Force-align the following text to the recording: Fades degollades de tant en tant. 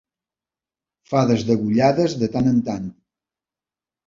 Fades 1.11 1.43
degollades 1.49 2.17
de 2.23 2.31
tant 2.37 2.51
en 2.55 2.59
tant. 2.71 2.89